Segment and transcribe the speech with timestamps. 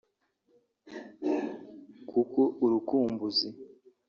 [2.09, 3.49] kuko urukumbuzi